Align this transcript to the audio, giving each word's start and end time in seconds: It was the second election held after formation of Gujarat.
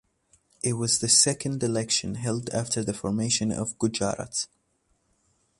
It 0.63 0.73
was 0.73 0.97
the 0.97 1.07
second 1.07 1.61
election 1.61 2.15
held 2.15 2.49
after 2.49 2.83
formation 2.91 3.51
of 3.51 3.77
Gujarat. 3.77 4.47